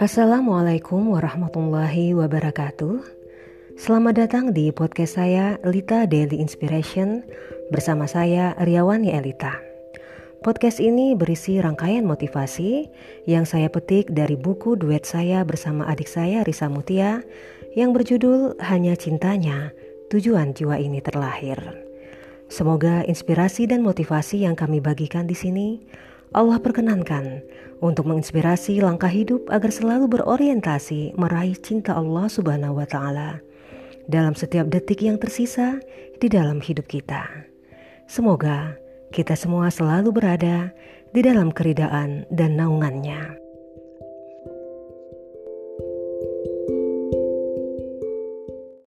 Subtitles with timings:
[0.00, 3.04] Assalamualaikum warahmatullahi wabarakatuh.
[3.76, 7.20] Selamat datang di podcast saya Lita Daily Inspiration
[7.68, 9.60] bersama saya Riawani Elita.
[10.40, 12.88] Podcast ini berisi rangkaian motivasi
[13.28, 17.20] yang saya petik dari buku duet saya bersama adik saya Risa Mutia
[17.76, 19.76] yang berjudul Hanya Cintanya,
[20.08, 21.60] Tujuan Jiwa Ini Terlahir.
[22.48, 25.76] Semoga inspirasi dan motivasi yang kami bagikan di sini
[26.30, 27.42] Allah perkenankan
[27.82, 33.42] untuk menginspirasi langkah hidup agar selalu berorientasi meraih cinta Allah Subhanahu wa taala
[34.06, 35.82] dalam setiap detik yang tersisa
[36.22, 37.26] di dalam hidup kita.
[38.06, 38.78] Semoga
[39.10, 40.70] kita semua selalu berada
[41.10, 43.49] di dalam keridaan dan naungannya.